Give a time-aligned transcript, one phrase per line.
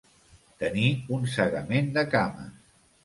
[0.63, 2.57] Tenir un segament de cames.